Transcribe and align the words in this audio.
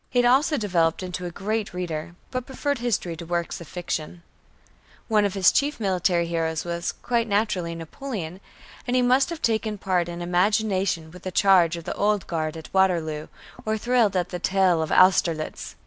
He 0.09 0.17
had 0.17 0.25
also 0.25 0.57
developed 0.57 1.03
into 1.03 1.27
a 1.27 1.29
great 1.29 1.75
reader, 1.75 2.15
but 2.31 2.47
preferred 2.47 2.79
history 2.79 3.15
to 3.17 3.23
works 3.27 3.61
of 3.61 3.67
fiction. 3.67 4.23
One 5.07 5.25
of 5.25 5.35
his 5.35 5.51
chief 5.51 5.79
military 5.79 6.25
heroes 6.25 6.65
was, 6.65 6.91
quite 7.03 7.27
naturally, 7.27 7.75
Napoleon, 7.75 8.39
and 8.87 8.95
he 8.95 9.03
must 9.03 9.29
have 9.29 9.43
taken 9.43 9.77
part 9.77 10.09
in 10.09 10.19
imagination 10.23 11.11
with 11.11 11.21
the 11.21 11.29
charge 11.31 11.77
of 11.77 11.83
the 11.83 11.93
Old 11.93 12.25
Guard 12.25 12.57
at 12.57 12.73
Waterloo, 12.73 13.27
or 13.63 13.77
thrilled 13.77 14.15
at 14.17 14.29
the 14.29 14.39
tale 14.39 14.81
of 14.81 14.91
Austerlitz. 14.91 15.75